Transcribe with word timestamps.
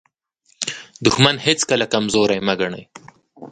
دښمن 1.05 1.35
هیڅکله 1.45 1.85
کمزوری 1.93 2.39
مه 2.47 2.53
ګڼئ. 2.59 2.83